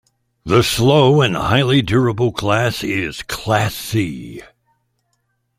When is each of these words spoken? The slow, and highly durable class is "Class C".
The 0.45 0.63
slow, 0.63 1.21
and 1.21 1.35
highly 1.35 1.83
durable 1.83 2.31
class 2.31 2.83
is 2.83 3.21
"Class 3.21 3.75
C". 3.75 4.41